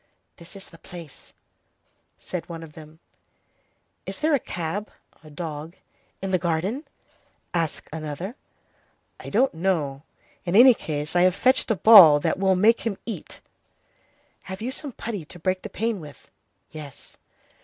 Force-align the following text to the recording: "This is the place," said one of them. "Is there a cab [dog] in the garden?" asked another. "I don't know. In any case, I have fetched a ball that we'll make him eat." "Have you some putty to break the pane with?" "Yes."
"This 0.37 0.55
is 0.55 0.71
the 0.71 0.79
place," 0.79 1.31
said 2.17 2.49
one 2.49 2.63
of 2.63 2.73
them. 2.73 2.97
"Is 4.07 4.19
there 4.19 4.33
a 4.33 4.39
cab 4.39 4.89
[dog] 5.35 5.75
in 6.23 6.31
the 6.31 6.39
garden?" 6.39 6.87
asked 7.53 7.87
another. 7.93 8.35
"I 9.19 9.29
don't 9.29 9.53
know. 9.53 10.01
In 10.43 10.55
any 10.55 10.73
case, 10.73 11.15
I 11.15 11.21
have 11.21 11.35
fetched 11.35 11.69
a 11.69 11.75
ball 11.75 12.19
that 12.19 12.39
we'll 12.39 12.55
make 12.55 12.81
him 12.81 12.97
eat." 13.05 13.41
"Have 14.45 14.59
you 14.59 14.71
some 14.71 14.91
putty 14.93 15.23
to 15.25 15.37
break 15.37 15.61
the 15.61 15.69
pane 15.69 15.99
with?" 15.99 16.31
"Yes." 16.71 17.15